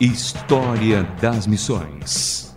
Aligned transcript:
História 0.00 1.02
das 1.20 1.46
Missões. 1.46 2.56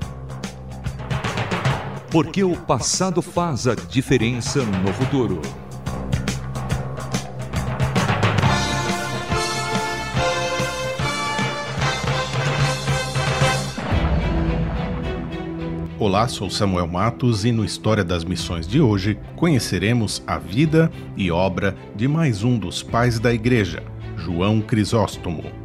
Porque 2.09 2.41
o 2.41 2.55
passado 2.55 3.21
faz 3.21 3.67
a 3.67 3.75
diferença 3.75 4.63
no 4.63 4.93
futuro. 4.93 5.41
Olá, 15.99 16.29
sou 16.29 16.49
Samuel 16.49 16.87
Matos 16.87 17.43
e 17.43 17.51
no 17.51 17.65
História 17.65 18.05
das 18.05 18.23
Missões 18.23 18.65
de 18.65 18.79
hoje 18.79 19.19
conheceremos 19.35 20.23
a 20.25 20.37
vida 20.37 20.89
e 21.17 21.29
obra 21.29 21.75
de 21.93 22.07
mais 22.07 22.41
um 22.41 22.57
dos 22.57 22.81
pais 22.81 23.19
da 23.19 23.33
Igreja, 23.33 23.83
João 24.15 24.61
Crisóstomo. 24.61 25.62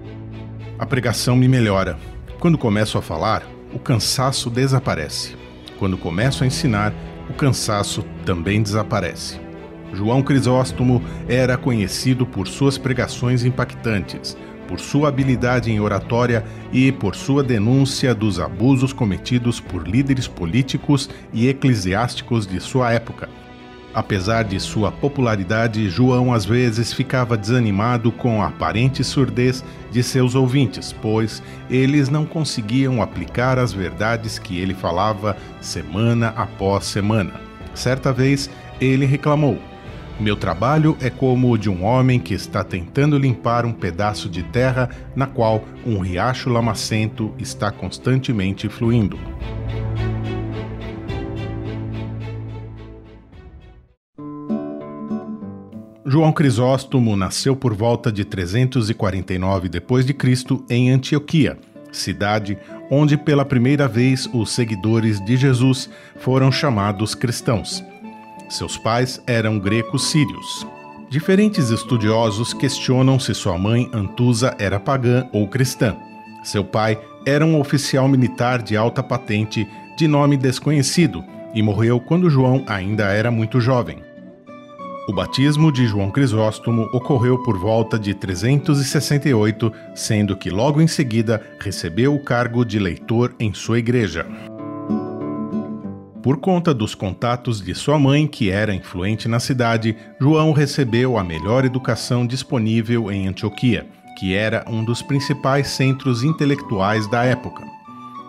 A 0.79 0.87
pregação 0.87 1.35
me 1.35 1.49
melhora. 1.49 1.99
Quando 2.39 2.57
começo 2.57 2.97
a 2.97 3.03
falar, 3.03 3.43
o 3.73 3.79
cansaço 3.79 4.49
desaparece. 4.49 5.37
Quando 5.79 5.99
começo 5.99 6.45
a 6.45 6.47
ensinar, 6.47 6.95
o 7.29 7.35
cansaço 7.35 8.05
também 8.25 8.63
desaparece. 8.63 9.41
João 9.93 10.23
Crisóstomo 10.23 11.03
era 11.29 11.57
conhecido 11.57 12.25
por 12.25 12.47
suas 12.47 12.79
pregações 12.79 13.45
impactantes 13.45 14.37
por 14.69 14.79
sua 14.79 15.09
habilidade 15.09 15.73
em 15.73 15.81
oratória 15.81 16.45
e 16.71 16.93
por 16.93 17.17
sua 17.17 17.43
denúncia 17.43 18.15
dos 18.15 18.39
abusos 18.39 18.93
cometidos 18.93 19.59
por 19.59 19.89
líderes 19.89 20.29
políticos 20.29 21.09
e 21.33 21.49
eclesiásticos 21.49 22.47
de 22.47 22.61
sua 22.61 22.93
época. 22.93 23.29
Apesar 23.99 24.45
de 24.45 24.61
sua 24.61 24.93
popularidade, 24.93 25.91
João 25.91 26.33
às 26.33 26.45
vezes 26.45 26.93
ficava 26.93 27.37
desanimado 27.37 28.13
com 28.13 28.41
a 28.41 28.47
aparente 28.47 29.03
surdez 29.03 29.65
de 29.91 30.05
seus 30.05 30.37
ouvintes, 30.37 30.93
pois 31.03 31.43
eles 31.69 32.09
não 32.09 32.25
conseguiam 32.25 33.03
aplicar 33.03 33.59
as 33.59 33.73
verdades 33.73 34.39
que 34.39 34.57
ele 34.57 34.73
falava 34.73 35.37
semana 35.61 36.33
após 36.37 36.85
semana. 36.85 37.33
Certa 37.75 38.13
vez, 38.13 38.49
ele 38.81 39.05
reclamou: 39.05 39.59
meu 40.21 40.37
trabalho 40.37 40.97
é 41.01 41.11
como 41.11 41.51
o 41.51 41.59
de 41.59 41.69
um 41.69 41.85
homem 41.85 42.21
que 42.21 42.35
está 42.35 42.63
tentando 42.63 43.19
limpar 43.19 43.67
um 43.67 43.73
pedaço 43.73 44.29
de 44.29 44.45
terra 44.45 44.89
na 45.17 45.27
qual 45.27 45.65
um 45.85 45.99
riacho 45.99 46.49
lamacento 46.49 47.35
está 47.37 47.73
constantemente 47.73 48.69
fluindo. 48.69 49.19
João 56.11 56.33
Crisóstomo 56.33 57.15
nasceu 57.15 57.55
por 57.55 57.75
volta 57.75 58.11
de 58.11 58.25
349 58.25 59.69
d.C. 59.69 60.15
em 60.71 60.91
Antioquia, 60.91 61.59
cidade 61.93 62.57
onde 62.91 63.19
pela 63.19 63.45
primeira 63.45 63.87
vez 63.87 64.27
os 64.33 64.51
seguidores 64.51 65.23
de 65.23 65.37
Jesus 65.37 65.91
foram 66.17 66.51
chamados 66.51 67.15
cristãos. 67.15 67.85
Seus 68.49 68.79
pais 68.79 69.21
eram 69.27 69.59
grecos 69.59 70.11
sírios. 70.11 70.67
Diferentes 71.11 71.69
estudiosos 71.69 72.55
questionam 72.55 73.21
se 73.21 73.35
sua 73.35 73.59
mãe, 73.59 73.91
Antusa, 73.93 74.57
era 74.59 74.81
pagã 74.81 75.29
ou 75.31 75.47
cristã. 75.47 75.95
Seu 76.43 76.65
pai 76.65 76.99
era 77.27 77.45
um 77.45 77.61
oficial 77.61 78.09
militar 78.09 78.63
de 78.63 78.79
alta 78.79 79.03
patente 79.03 79.69
de 79.99 80.09
nome 80.09 80.39
desconhecido 80.39 81.23
e 81.53 81.63
morreu 81.63 82.01
quando 82.01 82.31
João 82.31 82.65
ainda 82.67 83.05
era 83.13 83.31
muito 83.31 83.61
jovem. 83.61 84.08
O 85.09 85.13
batismo 85.13 85.73
de 85.73 85.87
João 85.87 86.11
Crisóstomo 86.11 86.83
ocorreu 86.93 87.43
por 87.43 87.57
volta 87.59 87.99
de 87.99 88.13
368, 88.13 89.73
sendo 89.95 90.37
que 90.37 90.51
logo 90.51 90.83
em 90.83 90.87
seguida 90.87 91.43
recebeu 91.59 92.15
o 92.15 92.23
cargo 92.23 92.63
de 92.63 92.79
leitor 92.79 93.35
em 93.41 93.55
sua 93.55 93.79
igreja. 93.79 94.27
Por 96.23 96.37
conta 96.37 96.75
dos 96.75 96.95
contatos 96.95 97.63
de 97.63 97.75
sua 97.75 97.99
mãe, 97.99 98.27
que 98.27 98.51
era 98.51 98.75
influente 98.75 99.29
na 99.29 99.41
cidade, 99.41 99.97
João 100.21 100.53
recebeu 100.53 101.17
a 101.17 101.25
melhor 101.25 101.65
educação 101.65 102.27
disponível 102.27 103.11
em 103.11 103.29
Antioquia, 103.29 103.87
que 104.19 104.35
era 104.35 104.63
um 104.69 104.85
dos 104.85 105.01
principais 105.01 105.69
centros 105.69 106.23
intelectuais 106.23 107.09
da 107.09 107.25
época. 107.25 107.65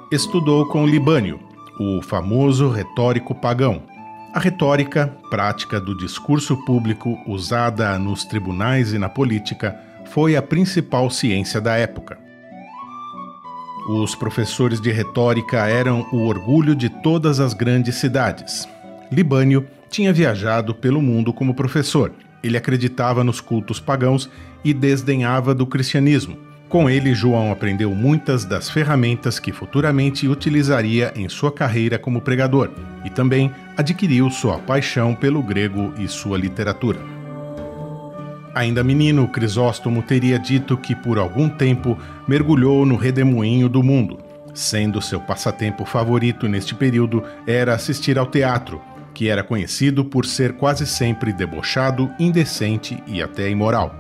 Estudou 0.10 0.66
com 0.68 0.88
Libânio, 0.88 1.42
o 1.78 2.02
famoso 2.02 2.70
retórico 2.70 3.36
pagão. 3.36 3.89
A 4.32 4.40
retórica, 4.40 5.08
prática 5.32 5.82
do 5.82 5.98
discurso 5.98 6.56
público 6.64 7.18
usada 7.26 7.98
nos 7.98 8.24
tribunais 8.24 8.94
e 8.94 9.00
na 9.00 9.10
política, 9.10 9.76
foi 10.12 10.36
a 10.36 10.42
principal 10.42 11.10
ciência 11.10 11.60
da 11.60 11.76
época. 11.76 12.16
Os 13.90 14.14
professores 14.14 14.80
de 14.80 14.92
retórica 14.92 15.68
eram 15.68 16.06
o 16.12 16.28
orgulho 16.28 16.76
de 16.76 16.90
todas 16.90 17.40
as 17.40 17.56
grandes 17.56 17.96
cidades. 17.96 18.70
Libânio 19.12 19.66
tinha 19.90 20.14
viajado 20.14 20.76
pelo 20.76 21.02
mundo 21.02 21.34
como 21.34 21.56
professor. 21.56 22.14
Ele 22.44 22.56
acreditava 22.56 23.24
nos 23.24 23.42
cultos 23.42 23.80
pagãos 23.80 24.30
e 24.64 24.76
desdenhava 24.76 25.56
do 25.56 25.66
cristianismo. 25.66 26.49
Com 26.70 26.88
ele, 26.88 27.16
João 27.16 27.52
aprendeu 27.52 27.96
muitas 27.96 28.46
das 28.46 28.70
ferramentas 28.70 29.40
que 29.40 29.52
futuramente 29.52 30.28
utilizaria 30.28 31.12
em 31.16 31.28
sua 31.28 31.52
carreira 31.52 31.98
como 31.98 32.22
pregador 32.22 32.70
e 33.04 33.10
também 33.10 33.52
adquiriu 33.76 34.30
sua 34.30 34.60
paixão 34.60 35.16
pelo 35.16 35.42
grego 35.42 35.92
e 35.98 36.08
sua 36.08 36.38
literatura. 36.38 37.00
Ainda 38.54 38.84
menino, 38.84 39.28
Crisóstomo 39.28 40.04
teria 40.04 40.38
dito 40.38 40.78
que 40.78 40.96
por 40.96 41.18
algum 41.18 41.50
tempo 41.50 41.98
mergulhou 42.28 42.86
no 42.86 42.96
redemoinho 42.96 43.68
do 43.68 43.82
mundo, 43.82 44.20
sendo 44.54 45.02
seu 45.02 45.20
passatempo 45.20 45.86
favorito 45.86 46.48
neste 46.48 46.76
período 46.76 47.24
era 47.48 47.74
assistir 47.74 48.20
ao 48.20 48.28
teatro, 48.28 48.80
que 49.16 49.28
era 49.28 49.44
conhecido 49.44 50.06
por 50.06 50.24
ser 50.24 50.54
quase 50.54 50.86
sempre 50.86 51.34
debochado, 51.34 52.12
indecente 52.20 53.02
e 53.08 53.24
até 53.24 53.50
imoral. 53.50 53.96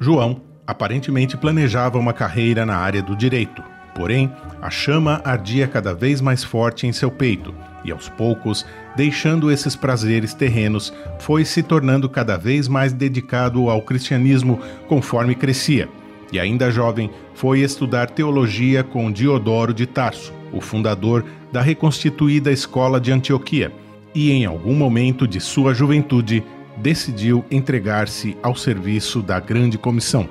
João 0.00 0.45
aparentemente 0.66 1.36
planejava 1.36 1.98
uma 1.98 2.12
carreira 2.12 2.66
na 2.66 2.76
área 2.76 3.02
do 3.02 3.14
direito, 3.14 3.62
porém 3.94 4.30
a 4.60 4.70
chama 4.70 5.20
ardia 5.24 5.66
cada 5.66 5.94
vez 5.94 6.20
mais 6.20 6.42
forte 6.42 6.86
em 6.86 6.92
seu 6.92 7.10
peito 7.10 7.54
e 7.86 7.92
aos 7.92 8.08
poucos, 8.08 8.66
deixando 8.96 9.50
esses 9.50 9.76
prazeres 9.76 10.34
terrenos, 10.34 10.92
foi 11.20 11.44
se 11.44 11.62
tornando 11.62 12.08
cada 12.08 12.36
vez 12.36 12.66
mais 12.66 12.92
dedicado 12.92 13.70
ao 13.70 13.80
cristianismo 13.80 14.60
conforme 14.88 15.34
crescia. 15.36 15.88
E 16.32 16.40
ainda 16.40 16.70
jovem, 16.70 17.10
foi 17.34 17.60
estudar 17.60 18.10
teologia 18.10 18.82
com 18.82 19.12
Diodoro 19.12 19.72
de 19.72 19.86
Tarso, 19.86 20.32
o 20.52 20.60
fundador 20.60 21.24
da 21.52 21.62
reconstituída 21.62 22.50
escola 22.50 23.00
de 23.00 23.12
Antioquia, 23.12 23.72
e 24.12 24.32
em 24.32 24.44
algum 24.44 24.74
momento 24.74 25.26
de 25.26 25.38
sua 25.38 25.72
juventude 25.72 26.42
decidiu 26.76 27.44
entregar-se 27.50 28.36
ao 28.42 28.56
serviço 28.56 29.22
da 29.22 29.38
Grande 29.38 29.78
Comissão. 29.78 30.28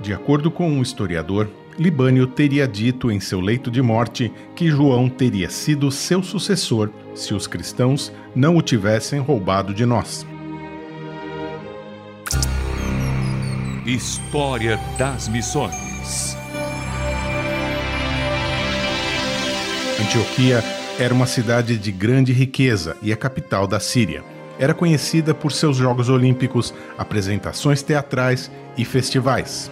De 0.00 0.12
acordo 0.12 0.50
com 0.50 0.70
um 0.70 0.80
historiador, 0.80 1.48
Libânio 1.78 2.26
teria 2.26 2.66
dito 2.66 3.10
em 3.10 3.20
seu 3.20 3.40
leito 3.40 3.70
de 3.70 3.80
morte 3.80 4.32
que 4.54 4.68
João 4.68 5.08
teria 5.08 5.48
sido 5.48 5.90
seu 5.90 6.22
sucessor 6.22 6.90
se 7.14 7.34
os 7.34 7.46
cristãos 7.46 8.12
não 8.34 8.56
o 8.56 8.62
tivessem 8.62 9.20
roubado 9.20 9.72
de 9.72 9.86
nós. 9.86 10.26
História 13.86 14.78
das 14.98 15.28
Missões 15.28 16.36
Antioquia 20.00 20.62
era 20.98 21.12
uma 21.12 21.26
cidade 21.26 21.76
de 21.76 21.92
grande 21.92 22.32
riqueza 22.32 22.96
e 23.02 23.12
a 23.12 23.16
capital 23.16 23.66
da 23.66 23.78
Síria. 23.78 24.24
Era 24.58 24.74
conhecida 24.74 25.34
por 25.34 25.52
seus 25.52 25.76
Jogos 25.76 26.08
Olímpicos, 26.08 26.74
apresentações 26.96 27.82
teatrais 27.82 28.50
e 28.76 28.84
festivais. 28.84 29.70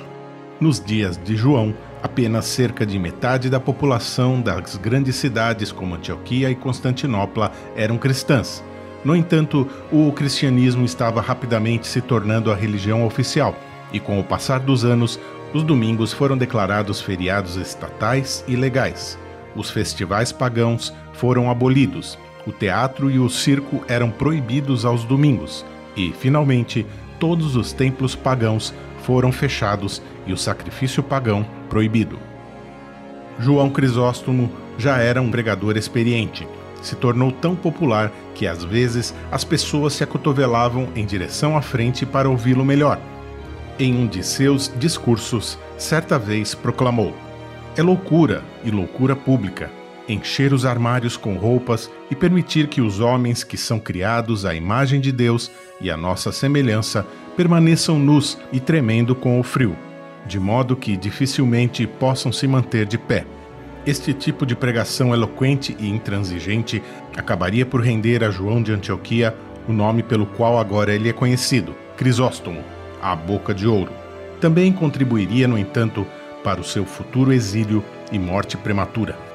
Nos 0.59 0.81
dias 0.81 1.21
de 1.23 1.37
João, 1.37 1.75
apenas 2.03 2.47
cerca 2.47 2.87
de 2.87 2.99
metade 2.99 3.51
da 3.51 3.61
população 3.61 4.41
das 4.41 4.77
grandes 4.77 5.17
cidades 5.17 5.71
como 5.71 5.95
Antioquia 5.95 6.51
e 6.51 6.55
Constantinopla 6.55 7.53
eram 7.77 7.99
cristãs. 7.99 8.65
No 9.05 9.15
entanto, 9.15 9.69
o 9.93 10.11
cristianismo 10.13 10.87
estava 10.87 11.21
rapidamente 11.21 11.87
se 11.87 12.01
tornando 12.01 12.51
a 12.51 12.55
religião 12.55 13.05
oficial, 13.05 13.55
e 13.93 14.01
com 14.01 14.19
o 14.19 14.25
passar 14.25 14.61
dos 14.61 14.83
anos, 14.83 15.21
os 15.53 15.63
domingos 15.63 16.15
foram 16.15 16.39
declarados 16.39 17.03
feriados 17.03 17.57
estatais 17.57 18.43
e 18.49 18.57
legais. 18.57 19.19
Os 19.55 19.71
festivais 19.71 20.33
pagãos 20.33 20.91
foram 21.13 21.51
abolidos, 21.51 22.19
o 22.47 22.51
teatro 22.51 23.11
e 23.11 23.19
o 23.19 23.29
circo 23.29 23.85
eram 23.87 24.11
proibidos 24.11 24.87
aos 24.87 25.05
domingos, 25.05 25.67
e, 25.95 26.13
finalmente, 26.13 26.87
todos 27.21 27.57
os 27.57 27.75
templos 27.75 28.15
pagãos 28.15 28.73
foram 29.07 29.31
fechados 29.31 30.03
e 30.27 30.33
o 30.33 30.37
sacrifício 30.37 31.01
pagão 31.01 31.47
proibido. 31.71 32.19
João 33.39 33.71
Crisóstomo 33.71 34.51
já 34.77 34.99
era 34.99 35.23
um 35.23 35.31
pregador 35.31 35.77
experiente. 35.77 36.47
Se 36.83 36.97
tornou 36.97 37.31
tão 37.31 37.55
popular 37.55 38.11
que 38.35 38.49
às 38.49 38.65
vezes 38.65 39.15
as 39.31 39.45
pessoas 39.45 39.93
se 39.93 40.03
acotovelavam 40.03 40.89
em 40.97 41.07
direção 41.07 41.57
à 41.57 41.63
frente 41.63 42.05
para 42.05 42.29
ouvi-lo 42.29 42.65
melhor. 42.65 42.99
Em 43.79 43.95
um 43.95 44.09
de 44.09 44.25
seus 44.25 44.73
discursos, 44.77 45.57
certa 45.79 46.19
vez 46.19 46.53
proclamou: 46.55 47.15
é 47.77 47.83
loucura 47.83 48.43
e 48.65 48.73
loucura 48.73 49.15
pública. 49.15 49.71
Encher 50.09 50.53
os 50.53 50.65
armários 50.65 51.17
com 51.17 51.37
roupas 51.37 51.91
e 52.11 52.15
permitir 52.17 52.69
que 52.69 52.81
os 52.81 53.01
homens 53.01 53.45
que 53.45 53.57
são 53.57 53.79
criados 53.79 54.45
à 54.45 54.55
imagem 54.55 55.01
de 55.01 55.13
Deus 55.13 55.51
e 55.81 55.91
à 55.91 55.97
nossa 55.97 56.33
semelhança 56.33 57.07
permaneçam 57.37 57.99
nus 57.99 58.39
e 58.53 58.59
tremendo 58.59 59.15
com 59.15 59.39
o 59.39 59.43
frio, 59.43 59.77
de 60.27 60.41
modo 60.41 60.75
que 60.75 60.97
dificilmente 60.97 61.87
possam 61.87 62.33
se 62.33 62.49
manter 62.49 62.87
de 62.87 62.97
pé. 62.97 63.27
Este 63.87 64.13
tipo 64.13 64.45
de 64.45 64.57
pregação 64.57 65.15
eloquente 65.15 65.77
e 65.79 65.89
intransigente 65.89 66.83
acabaria 67.17 67.65
por 67.65 67.81
render 67.81 68.25
a 68.25 68.31
João 68.31 68.63
de 68.63 68.73
Antioquia 68.73 69.35
o 69.69 69.73
nome 69.73 70.03
pelo 70.03 70.27
qual 70.27 70.59
agora 70.59 70.95
ele 70.95 71.09
é 71.09 71.13
conhecido, 71.13 71.75
Crisóstomo, 71.97 72.63
a 73.03 73.15
boca 73.15 73.53
de 73.53 73.67
ouro. 73.67 73.93
Também 74.41 74.73
contribuiria, 74.73 75.49
no 75.49 75.59
entanto, 75.59 76.07
para 76.45 76.61
o 76.61 76.65
seu 76.65 76.85
futuro 76.85 77.33
exílio 77.33 77.83
e 78.13 78.19
morte 78.19 78.57
prematura. 78.57 79.26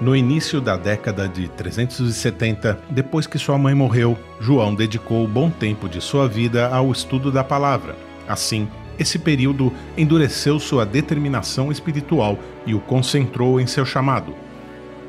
No 0.00 0.16
início 0.16 0.60
da 0.60 0.76
década 0.76 1.28
de 1.28 1.46
370, 1.48 2.78
depois 2.90 3.26
que 3.26 3.38
sua 3.38 3.56
mãe 3.56 3.74
morreu, 3.74 4.18
João 4.40 4.74
dedicou 4.74 5.28
bom 5.28 5.48
tempo 5.48 5.88
de 5.88 6.00
sua 6.00 6.26
vida 6.26 6.68
ao 6.68 6.90
estudo 6.90 7.30
da 7.30 7.44
palavra. 7.44 7.94
Assim, 8.26 8.68
esse 8.98 9.18
período 9.18 9.72
endureceu 9.96 10.58
sua 10.58 10.84
determinação 10.84 11.70
espiritual 11.70 12.38
e 12.66 12.74
o 12.74 12.80
concentrou 12.80 13.60
em 13.60 13.66
seu 13.66 13.84
chamado. 13.84 14.34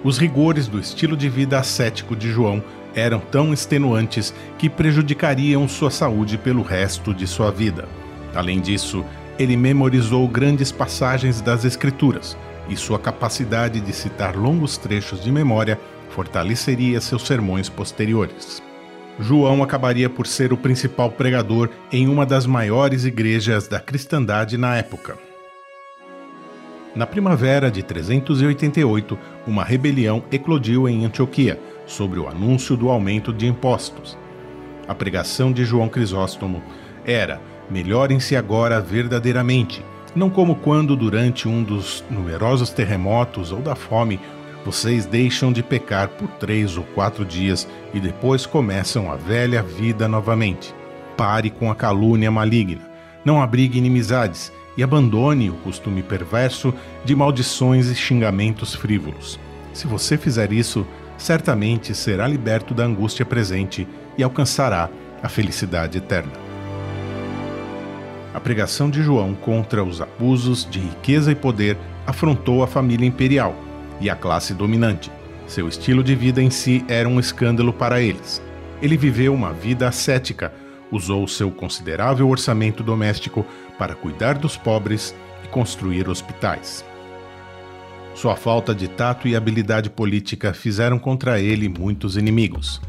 Os 0.03 0.17
rigores 0.17 0.67
do 0.67 0.79
estilo 0.79 1.17
de 1.17 1.27
vida 1.29 1.57
ascético 1.57 2.15
de 2.15 2.29
João 2.29 2.63
eram 2.93 3.19
tão 3.19 3.51
extenuantes 3.51 4.33
que 4.59 4.69
prejudicariam 4.69 5.67
sua 5.67 5.89
saúde 5.89 6.37
pelo 6.37 6.61
resto 6.61 7.13
de 7.13 7.25
sua 7.25 7.49
vida. 7.49 7.87
Além 8.35 8.59
disso, 8.59 9.03
ele 9.39 9.57
memorizou 9.57 10.27
grandes 10.27 10.71
passagens 10.71 11.41
das 11.41 11.65
Escrituras 11.65 12.37
e 12.69 12.75
sua 12.75 12.99
capacidade 12.99 13.79
de 13.79 13.93
citar 13.93 14.35
longos 14.35 14.77
trechos 14.77 15.23
de 15.23 15.31
memória 15.31 15.79
fortaleceria 16.09 17.01
seus 17.01 17.23
sermões 17.23 17.69
posteriores. 17.69 18.61
João 19.19 19.61
acabaria 19.61 20.09
por 20.09 20.25
ser 20.25 20.53
o 20.53 20.57
principal 20.57 21.11
pregador 21.11 21.69
em 21.91 22.07
uma 22.07 22.25
das 22.25 22.45
maiores 22.45 23.05
igrejas 23.05 23.67
da 23.67 23.79
cristandade 23.79 24.57
na 24.57 24.75
época. 24.75 25.17
Na 26.95 27.07
primavera 27.07 27.71
de 27.71 27.81
388, 27.81 29.17
uma 29.47 29.63
rebelião 29.63 30.23
eclodiu 30.31 30.87
em 30.87 31.05
Antioquia 31.05 31.59
sobre 31.85 32.19
o 32.19 32.27
anúncio 32.27 32.77
do 32.77 32.89
aumento 32.89 33.33
de 33.33 33.47
impostos. 33.47 34.17
A 34.87 34.93
pregação 34.93 35.51
de 35.51 35.65
João 35.65 35.89
Crisóstomo 35.89 36.61
era 37.05 37.41
Melhorem-se 37.69 38.35
agora 38.35 38.79
verdadeiramente, 38.79 39.83
não 40.15 40.29
como 40.29 40.55
quando, 40.55 40.95
durante 40.95 41.47
um 41.47 41.63
dos 41.63 42.03
numerosos 42.09 42.69
terremotos 42.69 43.51
ou 43.51 43.59
da 43.59 43.75
fome, 43.75 44.19
vocês 44.65 45.05
deixam 45.05 45.51
de 45.51 45.61
pecar 45.61 46.07
por 46.09 46.27
três 46.39 46.77
ou 46.77 46.83
quatro 46.95 47.25
dias 47.25 47.67
e 47.93 47.99
depois 47.99 48.45
começam 48.45 49.11
a 49.11 49.15
velha 49.15 49.61
vida 49.61 50.07
novamente. 50.07 50.73
Pare 51.17 51.49
com 51.49 51.69
a 51.69 51.75
calúnia 51.75 52.31
maligna, 52.31 52.81
não 53.25 53.41
abrigue 53.41 53.77
inimizades 53.77 54.51
e 54.77 54.83
abandone 54.83 55.49
o 55.49 55.55
costume 55.55 56.01
perverso 56.01 56.73
de 57.03 57.15
maldições 57.15 57.87
e 57.87 57.95
xingamentos 57.95 58.73
frívolos. 58.73 59.39
Se 59.73 59.85
você 59.85 60.17
fizer 60.17 60.51
isso, 60.51 60.85
certamente 61.17 61.93
será 61.93 62.27
liberto 62.27 62.73
da 62.73 62.83
angústia 62.83 63.25
presente 63.25 63.87
e 64.17 64.23
alcançará 64.23 64.89
a 65.21 65.29
felicidade 65.29 65.97
eterna. 65.97 66.42
A 68.33 68.39
pregação 68.39 68.89
de 68.89 69.03
João 69.03 69.35
contra 69.35 69.83
os 69.83 70.01
abusos 70.01 70.67
de 70.69 70.79
riqueza 70.79 71.31
e 71.31 71.35
poder 71.35 71.77
afrontou 72.07 72.63
a 72.63 72.67
família 72.67 73.07
imperial 73.07 73.55
e 74.01 74.09
a 74.09 74.15
classe 74.15 74.53
dominante. 74.55 75.11
Seu 75.45 75.67
estilo 75.67 76.03
de 76.03 76.15
vida 76.15 76.41
em 76.41 76.49
si 76.49 76.83
era 76.87 77.07
um 77.07 77.19
escândalo 77.19 77.71
para 77.71 78.01
eles. 78.01 78.41
Ele 78.81 78.97
viveu 78.97 79.33
uma 79.33 79.53
vida 79.53 79.87
ascética, 79.87 80.51
usou 80.91 81.27
seu 81.27 81.51
considerável 81.51 82.27
orçamento 82.27 82.81
doméstico 82.81 83.45
para 83.77 83.93
cuidar 83.93 84.37
dos 84.37 84.57
pobres 84.57 85.15
e 85.43 85.47
construir 85.47 86.09
hospitais. 86.09 86.83
Sua 88.15 88.35
falta 88.35 88.73
de 88.73 88.87
tato 88.87 89.27
e 89.27 89.35
habilidade 89.35 89.89
política 89.89 90.53
fizeram 90.53 90.97
contra 90.97 91.39
ele 91.39 91.69
muitos 91.69 92.17
inimigos, 92.17 92.81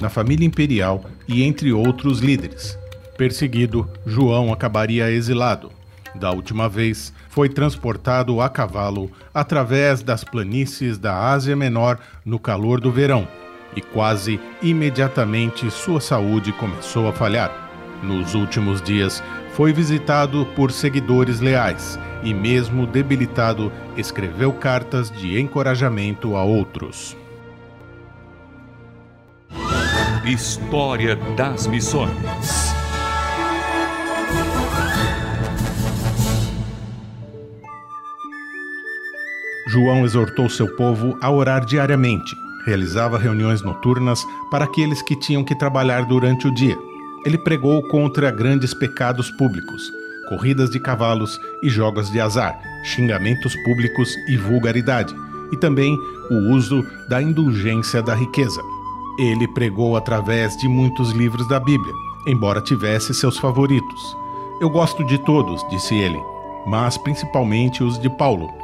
na 0.00 0.08
família 0.08 0.46
imperial 0.46 1.04
e 1.28 1.42
entre 1.42 1.72
outros 1.72 2.20
líderes. 2.20 2.79
Perseguido, 3.20 3.86
João 4.06 4.50
acabaria 4.50 5.10
exilado. 5.10 5.70
Da 6.14 6.30
última 6.30 6.70
vez, 6.70 7.12
foi 7.28 7.50
transportado 7.50 8.40
a 8.40 8.48
cavalo 8.48 9.10
através 9.34 10.02
das 10.02 10.24
planícies 10.24 10.96
da 10.96 11.28
Ásia 11.28 11.54
Menor 11.54 11.98
no 12.24 12.38
calor 12.38 12.80
do 12.80 12.90
verão, 12.90 13.28
e 13.76 13.82
quase 13.82 14.40
imediatamente 14.62 15.70
sua 15.70 16.00
saúde 16.00 16.50
começou 16.54 17.06
a 17.08 17.12
falhar. 17.12 17.52
Nos 18.02 18.34
últimos 18.34 18.80
dias, 18.80 19.22
foi 19.52 19.70
visitado 19.70 20.46
por 20.56 20.72
seguidores 20.72 21.40
leais 21.40 21.98
e, 22.22 22.32
mesmo 22.32 22.86
debilitado, 22.86 23.70
escreveu 23.98 24.50
cartas 24.50 25.10
de 25.10 25.38
encorajamento 25.38 26.36
a 26.36 26.42
outros. 26.42 27.14
História 30.24 31.16
das 31.36 31.66
Missões 31.66 32.69
João 39.66 40.04
exortou 40.04 40.48
seu 40.48 40.68
povo 40.76 41.16
a 41.20 41.30
orar 41.30 41.64
diariamente. 41.64 42.36
Realizava 42.66 43.18
reuniões 43.18 43.62
noturnas 43.62 44.24
para 44.50 44.64
aqueles 44.64 45.02
que 45.02 45.16
tinham 45.16 45.44
que 45.44 45.54
trabalhar 45.54 46.04
durante 46.04 46.46
o 46.46 46.54
dia. 46.54 46.76
Ele 47.24 47.38
pregou 47.38 47.82
contra 47.88 48.30
grandes 48.30 48.72
pecados 48.72 49.30
públicos, 49.32 49.92
corridas 50.28 50.70
de 50.70 50.80
cavalos 50.80 51.38
e 51.62 51.68
jogos 51.68 52.10
de 52.10 52.20
azar, 52.20 52.58
xingamentos 52.84 53.54
públicos 53.64 54.14
e 54.28 54.36
vulgaridade, 54.36 55.14
e 55.52 55.56
também 55.56 55.98
o 56.30 56.34
uso 56.54 56.84
da 57.08 57.20
indulgência 57.20 58.02
da 58.02 58.14
riqueza. 58.14 58.60
Ele 59.18 59.46
pregou 59.48 59.96
através 59.96 60.56
de 60.56 60.68
muitos 60.68 61.12
livros 61.12 61.46
da 61.48 61.60
Bíblia, 61.60 61.92
embora 62.26 62.60
tivesse 62.60 63.12
seus 63.12 63.36
favoritos. 63.38 64.16
Eu 64.60 64.70
gosto 64.70 65.04
de 65.04 65.18
todos, 65.18 65.66
disse 65.68 65.94
ele, 65.94 66.18
mas 66.66 66.96
principalmente 66.96 67.82
os 67.82 67.98
de 67.98 68.08
Paulo 68.08 68.59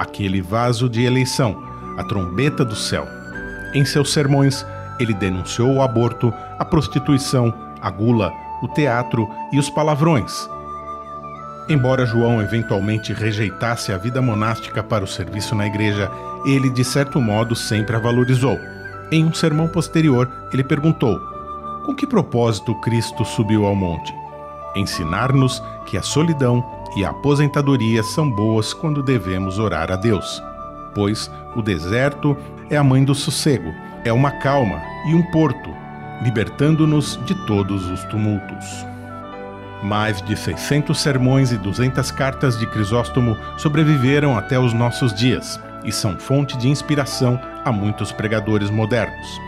aquele 0.00 0.40
vaso 0.40 0.88
de 0.88 1.02
eleição, 1.02 1.62
a 1.96 2.04
trombeta 2.04 2.64
do 2.64 2.76
céu. 2.76 3.06
Em 3.74 3.84
seus 3.84 4.12
sermões, 4.12 4.64
ele 4.98 5.14
denunciou 5.14 5.74
o 5.74 5.82
aborto, 5.82 6.32
a 6.58 6.64
prostituição, 6.64 7.52
a 7.80 7.90
gula, 7.90 8.32
o 8.62 8.68
teatro 8.68 9.28
e 9.52 9.58
os 9.58 9.70
palavrões. 9.70 10.48
Embora 11.68 12.06
João 12.06 12.40
eventualmente 12.40 13.12
rejeitasse 13.12 13.92
a 13.92 13.98
vida 13.98 14.22
monástica 14.22 14.82
para 14.82 15.04
o 15.04 15.08
serviço 15.08 15.54
na 15.54 15.66
igreja, 15.66 16.10
ele 16.46 16.70
de 16.70 16.82
certo 16.82 17.20
modo 17.20 17.54
sempre 17.54 17.94
a 17.94 17.98
valorizou. 17.98 18.58
Em 19.12 19.24
um 19.24 19.34
sermão 19.34 19.68
posterior, 19.68 20.30
ele 20.52 20.64
perguntou: 20.64 21.20
Com 21.84 21.94
que 21.94 22.06
propósito 22.06 22.74
Cristo 22.80 23.24
subiu 23.24 23.66
ao 23.66 23.74
monte? 23.74 24.14
Ensinar-nos 24.74 25.62
que 25.86 25.96
a 25.96 26.02
solidão 26.02 26.64
e 26.96 27.04
a 27.04 27.10
aposentadoria 27.10 28.02
são 28.02 28.30
boas 28.30 28.72
quando 28.72 29.02
devemos 29.02 29.58
orar 29.58 29.90
a 29.90 29.96
Deus. 29.96 30.42
Pois 30.94 31.30
o 31.54 31.62
deserto 31.62 32.36
é 32.70 32.76
a 32.76 32.84
mãe 32.84 33.04
do 33.04 33.14
sossego, 33.14 33.72
é 34.04 34.12
uma 34.12 34.30
calma 34.30 34.80
e 35.06 35.14
um 35.14 35.22
porto, 35.30 35.70
libertando-nos 36.22 37.18
de 37.24 37.34
todos 37.46 37.86
os 37.86 38.04
tumultos. 38.04 38.86
Mais 39.82 40.20
de 40.20 40.36
600 40.36 40.98
sermões 40.98 41.52
e 41.52 41.56
200 41.56 42.10
cartas 42.10 42.58
de 42.58 42.66
Crisóstomo 42.66 43.36
sobreviveram 43.56 44.36
até 44.36 44.58
os 44.58 44.72
nossos 44.72 45.14
dias 45.14 45.60
e 45.84 45.92
são 45.92 46.18
fonte 46.18 46.56
de 46.58 46.68
inspiração 46.68 47.40
a 47.64 47.70
muitos 47.70 48.10
pregadores 48.10 48.70
modernos. 48.70 49.40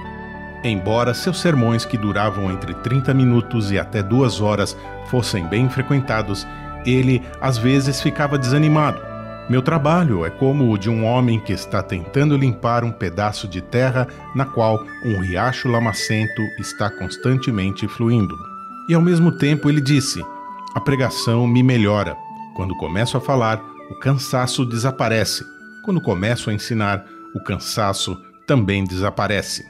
Embora 0.63 1.15
seus 1.15 1.41
sermões, 1.41 1.85
que 1.85 1.97
duravam 1.97 2.51
entre 2.51 2.75
30 2.75 3.15
minutos 3.15 3.73
e 3.73 3.79
até 3.79 4.03
duas 4.03 4.41
horas, 4.41 4.77
fossem 5.07 5.47
bem 5.47 5.69
frequentados, 5.69 6.47
ele 6.85 7.23
às 7.41 7.59
vezes 7.59 8.01
ficava 8.01 8.39
desanimado. 8.39 9.01
Meu 9.49 9.63
trabalho 9.63 10.25
é 10.25 10.31
como 10.31 10.71
o 10.71 10.79
de 10.79 10.89
um 10.89 11.05
homem 11.05 11.41
que 11.41 11.53
está 11.53 11.83
tentando 11.83 12.37
limpar 12.37 12.85
um 12.85 12.93
pedaço 12.93 13.49
de 13.49 13.61
terra 13.61 14.07
na 14.35 14.45
qual 14.45 14.79
um 15.05 15.21
riacho 15.21 15.69
lamacento 15.69 16.41
está 16.61 16.89
constantemente 16.89 17.89
fluindo. 17.89 18.37
E 18.89 18.95
ao 18.95 19.03
mesmo 19.03 19.33
tempo 19.33 19.69
ele 19.69 19.81
disse: 19.81 20.25
A 20.75 20.81
pregação 20.81 21.49
me 21.49 21.63
melhora. 21.63 22.17
Quando 22.55 22.77
começo 22.77 23.17
a 23.17 23.21
falar, 23.21 23.61
o 23.91 23.99
cansaço 23.99 24.65
desaparece. 24.65 25.45
Quando 25.85 26.01
começo 26.01 26.49
a 26.49 26.55
ensinar, 26.55 27.05
o 27.35 27.43
cansaço 27.43 28.17
também 28.47 28.85
desaparece. 28.85 29.65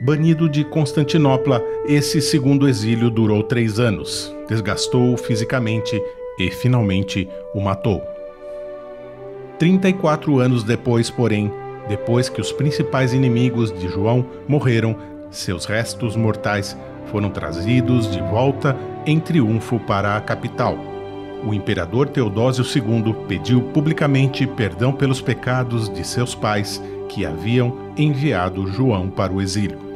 Banido 0.00 0.48
de 0.48 0.64
Constantinopla, 0.64 1.62
esse 1.84 2.22
segundo 2.22 2.66
exílio 2.66 3.10
durou 3.10 3.42
três 3.42 3.78
anos. 3.78 4.34
Desgastou-o 4.48 5.16
fisicamente 5.16 6.00
e 6.44 6.50
finalmente 6.50 7.28
o 7.54 7.60
matou. 7.60 8.02
34 9.58 10.38
anos 10.38 10.64
depois, 10.64 11.10
porém, 11.10 11.52
depois 11.88 12.28
que 12.28 12.40
os 12.40 12.50
principais 12.50 13.12
inimigos 13.12 13.72
de 13.72 13.88
João 13.88 14.24
morreram, 14.48 14.96
seus 15.30 15.66
restos 15.66 16.16
mortais 16.16 16.76
foram 17.06 17.30
trazidos 17.30 18.10
de 18.10 18.20
volta 18.22 18.76
em 19.04 19.20
triunfo 19.20 19.78
para 19.80 20.16
a 20.16 20.20
capital. 20.20 20.78
O 21.44 21.54
imperador 21.54 22.08
Teodósio 22.08 22.64
II 22.64 23.14
pediu 23.26 23.62
publicamente 23.62 24.46
perdão 24.46 24.92
pelos 24.92 25.20
pecados 25.20 25.88
de 25.88 26.06
seus 26.06 26.34
pais 26.34 26.82
que 27.08 27.26
haviam 27.26 27.92
enviado 27.96 28.66
João 28.66 29.08
para 29.08 29.32
o 29.32 29.40
exílio. 29.40 29.89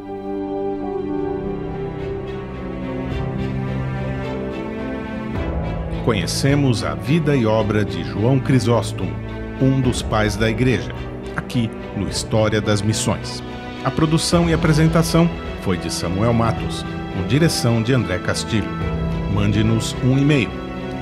Conhecemos 6.05 6.85
a 6.85 6.95
vida 6.95 7.35
e 7.35 7.45
obra 7.47 7.83
de 7.83 8.05
João 8.05 8.39
Crisóstomo, 8.39 9.11
um 9.59 9.81
dos 9.81 10.03
pais 10.03 10.37
da 10.37 10.51
Igreja, 10.51 10.93
aqui 11.35 11.71
no 11.97 12.07
História 12.07 12.61
das 12.61 12.83
Missões. 12.83 13.43
A 13.83 13.91
produção 13.91 14.51
e 14.51 14.53
apresentação 14.53 15.31
foi 15.63 15.79
de 15.79 15.91
Samuel 15.91 16.35
Matos, 16.35 16.85
com 17.15 17.27
direção 17.27 17.83
de 17.83 17.95
André 17.95 18.19
Castilho. 18.19 18.69
Mande-nos 19.33 19.97
um 20.05 20.19
e-mail 20.19 20.51